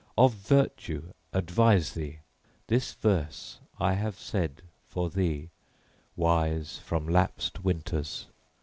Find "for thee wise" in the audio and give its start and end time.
4.87-6.79